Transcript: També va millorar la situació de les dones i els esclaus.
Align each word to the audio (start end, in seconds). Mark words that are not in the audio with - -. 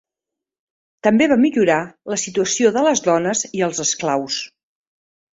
També 1.07 1.25
va 1.31 1.35
millorar 1.41 1.75
la 2.13 2.17
situació 2.21 2.71
de 2.77 2.83
les 2.87 3.03
dones 3.09 3.43
i 3.59 3.61
els 3.67 3.83
esclaus. 3.85 4.39